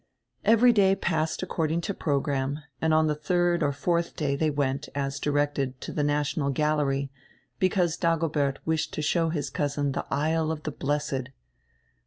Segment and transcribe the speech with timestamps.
[0.43, 4.89] Every day passed according to program, and on die diird or fourth day they went,
[4.95, 7.11] as directed, to die National Gal lery,
[7.59, 11.29] because Dagobert wished to show his cousin die "Isle of die Blessed."